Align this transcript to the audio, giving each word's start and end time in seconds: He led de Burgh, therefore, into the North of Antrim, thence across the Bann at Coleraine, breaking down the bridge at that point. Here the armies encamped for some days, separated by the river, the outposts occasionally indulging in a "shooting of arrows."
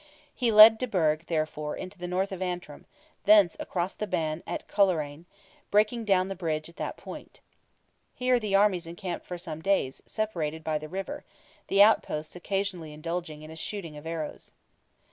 He 0.33 0.51
led 0.51 0.79
de 0.79 0.87
Burgh, 0.87 1.23
therefore, 1.27 1.75
into 1.77 1.99
the 1.99 2.07
North 2.07 2.31
of 2.31 2.41
Antrim, 2.41 2.87
thence 3.25 3.55
across 3.59 3.93
the 3.93 4.07
Bann 4.07 4.41
at 4.47 4.67
Coleraine, 4.67 5.27
breaking 5.69 6.05
down 6.05 6.27
the 6.27 6.33
bridge 6.33 6.67
at 6.69 6.77
that 6.77 6.97
point. 6.97 7.39
Here 8.15 8.39
the 8.39 8.55
armies 8.55 8.87
encamped 8.87 9.27
for 9.27 9.37
some 9.37 9.61
days, 9.61 10.01
separated 10.07 10.63
by 10.63 10.79
the 10.79 10.89
river, 10.89 11.23
the 11.67 11.83
outposts 11.83 12.35
occasionally 12.35 12.93
indulging 12.93 13.43
in 13.43 13.51
a 13.51 13.55
"shooting 13.55 13.95
of 13.95 14.07
arrows." 14.07 14.53